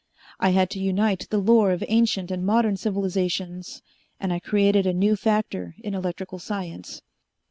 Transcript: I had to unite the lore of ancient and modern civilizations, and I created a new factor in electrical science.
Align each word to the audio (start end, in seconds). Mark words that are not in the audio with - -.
I 0.39 0.49
had 0.49 0.71
to 0.71 0.79
unite 0.79 1.27
the 1.29 1.37
lore 1.37 1.69
of 1.71 1.83
ancient 1.87 2.31
and 2.31 2.43
modern 2.43 2.75
civilizations, 2.75 3.83
and 4.19 4.33
I 4.33 4.39
created 4.39 4.87
a 4.87 4.95
new 4.95 5.15
factor 5.15 5.75
in 5.77 5.93
electrical 5.93 6.39
science. 6.39 7.03